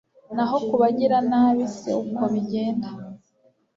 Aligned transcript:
naho 0.35 0.55
ku 0.67 0.73
bagiranabi 0.81 1.65
si 1.77 1.89
uko 2.01 2.23
bigenda 2.33 2.87